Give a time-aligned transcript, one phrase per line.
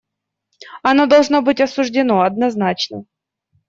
[0.81, 3.05] Оно должно быть осуждено однозначно.